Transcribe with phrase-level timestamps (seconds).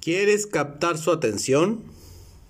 [0.00, 1.82] ¿Quieres captar su atención?